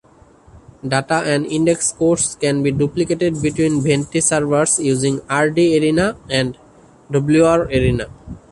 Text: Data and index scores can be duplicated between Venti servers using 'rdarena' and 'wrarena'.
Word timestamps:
Data 0.83 1.21
and 1.27 1.45
index 1.45 1.89
scores 1.89 2.33
can 2.33 2.63
be 2.63 2.71
duplicated 2.71 3.39
between 3.39 3.81
Venti 3.83 4.19
servers 4.19 4.79
using 4.79 5.19
'rdarena' 5.29 6.17
and 6.27 6.57
'wrarena'. 7.11 8.09